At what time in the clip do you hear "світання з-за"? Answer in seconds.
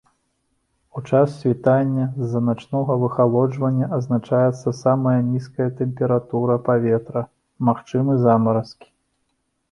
1.41-2.39